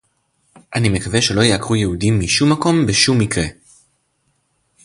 [0.75, 3.45] אני מקווה שלא יעקרו יהודים משום מקום בשום מקרה